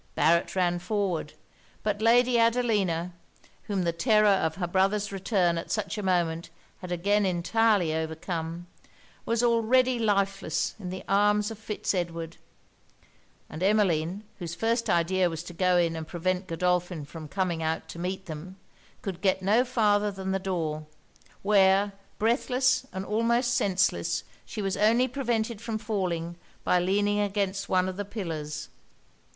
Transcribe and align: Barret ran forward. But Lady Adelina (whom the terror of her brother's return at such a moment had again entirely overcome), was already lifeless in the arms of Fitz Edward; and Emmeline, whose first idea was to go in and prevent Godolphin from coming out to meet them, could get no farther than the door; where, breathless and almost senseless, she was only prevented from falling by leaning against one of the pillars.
Barret 0.15 0.55
ran 0.55 0.79
forward. 0.79 1.33
But 1.83 2.01
Lady 2.01 2.39
Adelina 2.39 3.13
(whom 3.65 3.83
the 3.83 3.91
terror 3.93 4.25
of 4.29 4.55
her 4.55 4.65
brother's 4.65 5.11
return 5.11 5.59
at 5.59 5.69
such 5.69 5.95
a 5.95 6.01
moment 6.01 6.49
had 6.79 6.91
again 6.91 7.23
entirely 7.23 7.93
overcome), 7.93 8.65
was 9.27 9.43
already 9.43 9.99
lifeless 9.99 10.73
in 10.79 10.89
the 10.89 11.03
arms 11.07 11.51
of 11.51 11.59
Fitz 11.59 11.93
Edward; 11.93 12.37
and 13.47 13.61
Emmeline, 13.61 14.23
whose 14.39 14.55
first 14.55 14.89
idea 14.89 15.29
was 15.29 15.43
to 15.43 15.53
go 15.53 15.77
in 15.77 15.95
and 15.95 16.07
prevent 16.07 16.47
Godolphin 16.47 17.05
from 17.05 17.27
coming 17.27 17.61
out 17.61 17.87
to 17.89 17.99
meet 17.99 18.25
them, 18.25 18.55
could 19.03 19.21
get 19.21 19.43
no 19.43 19.63
farther 19.63 20.09
than 20.09 20.31
the 20.31 20.39
door; 20.39 20.87
where, 21.43 21.91
breathless 22.17 22.87
and 22.91 23.05
almost 23.05 23.53
senseless, 23.53 24.23
she 24.45 24.63
was 24.63 24.75
only 24.75 25.07
prevented 25.07 25.61
from 25.61 25.77
falling 25.77 26.37
by 26.63 26.79
leaning 26.79 27.19
against 27.19 27.69
one 27.69 27.87
of 27.87 27.97
the 27.97 28.03
pillars. 28.03 28.69